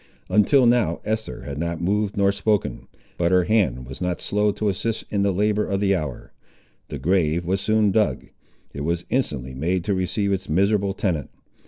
[0.29, 2.87] Until now Esther had not moved nor spoken.
[3.19, 6.33] But her hand was not slow to assist in the labour of the hour.
[6.87, 8.25] The grave was soon dug.
[8.73, 11.29] It was instantly made to receive its miserable tenant.